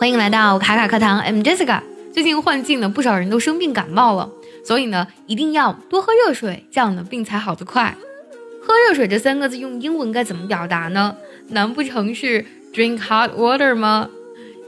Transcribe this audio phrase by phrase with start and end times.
[0.00, 1.80] 欢迎来到卡卡课堂，I'm Jessica。
[2.12, 4.30] 最近换季呢，不少人都生病感冒了，
[4.64, 7.94] 所以呢，一定要多喝热水，这样呢，病才好得快。
[8.62, 11.14] 喝热水这三个字用英文该怎么表达呢？
[11.48, 14.08] 难不成是 drink hot water 吗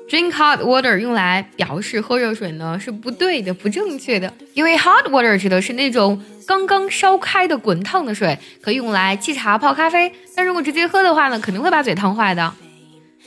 [0.09, 12.53] ？drink hot water 用来表示喝热水呢是不对的，不正确的，因为 hot water 指的是那种刚刚烧开的滚烫的水，可以用来沏茶、泡咖啡，但如果直接喝的话呢，肯定会把嘴烫坏的。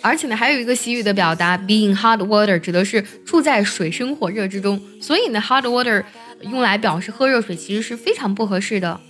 [0.05, 6.03] 而且呢，还有一个习语的表达，being hot water 指的是处在水深火热之中，所以呢，hot water
[6.41, 9.01] 用来表示喝热水其实是非常不合适的。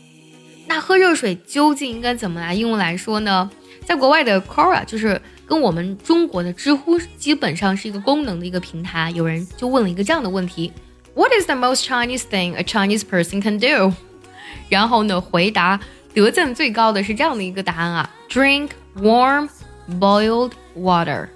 [0.67, 3.51] 那喝热水究竟应该怎么来用来说呢？
[3.85, 10.71] 在国外的 Quora 就是跟我们中国的知乎基本上是一个功能的一个平台，有人就问了一个这样的问题
[11.13, 13.93] ：What is the most Chinese thing a Chinese person can do？
[14.69, 15.77] 然后呢，回答
[16.13, 19.49] 得赞最高的是这样的一个答案啊：Drink warm
[19.99, 21.27] boiled water。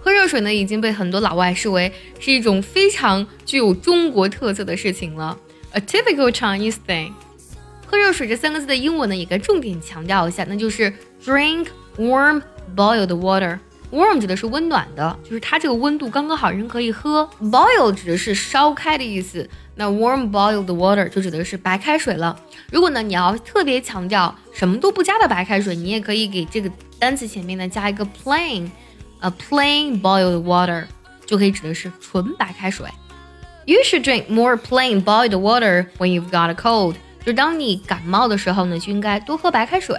[0.00, 5.38] 喝热水呢已经被很多老外视为是一种非常具有中国特色的事情了
[5.72, 7.12] ，a typical Chinese thing。
[7.86, 10.92] 喝热水这三个字的英文呢，也该重点强调一下，那就是
[11.24, 12.42] drink warm
[12.76, 13.58] boiled water。
[13.96, 17.28] Warm 指的是温暖的，就是它这个温度刚刚好，人可以喝。
[17.40, 22.38] boil 指的是烧开的意思，那 warm boiled water 就指的是白开水了。
[22.70, 30.84] 如果呢你要特别强调什么都不加的白开水，你也可以给这个单词前面呢加一个 plain，a plain boiled water
[31.24, 32.86] 就可以指的是纯白开水。
[33.64, 36.96] You should drink more plain boiled water when you've got a cold.
[37.24, 39.96] 就当你感冒的时候呢，就应该多喝白开水。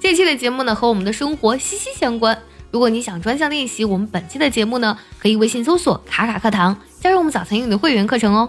[0.00, 2.40] 这期的节目呢和我们的生活息息相关。
[2.72, 8.48] 如果你想专项练习我们本期的节目呢，可以微信搜索“卡卡课堂”，加入我们早餐英语的会员课程哦。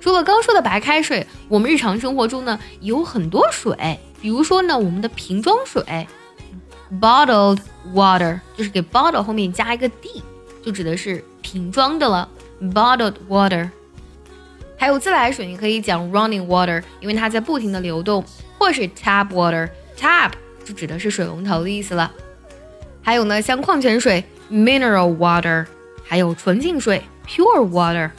[0.00, 6.06] 除了刚说的白开水，我们日常生活中呢有很多水，比如说呢我们的瓶装水
[7.00, 7.58] ，bottled
[7.92, 10.22] water，就是给 bottle 后面加一个 d，
[10.64, 12.28] 就指的是瓶装的了
[12.62, 13.68] ，bottled water。
[14.78, 18.24] 还有自来水，你可以讲 running water，因为它在不停的流动，
[18.56, 20.30] 或是 tap water，tap
[20.64, 22.12] 就指的是水龙头的意思了。
[23.05, 25.65] 还有呢，像矿泉水 mineral water，
[26.03, 28.11] 还有纯净水 pure water。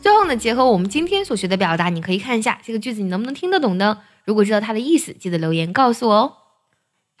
[0.00, 3.98] 最后呢，结合我们今天所学的表达，你可以看一下这个句子，你能不能听得懂呢？
[4.24, 6.32] 如果知道它的意思，记得留言告诉我哦。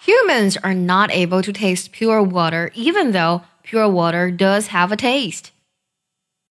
[0.04, 4.96] Humans are not able to taste pure water, even though pure water does have a
[4.96, 5.46] taste.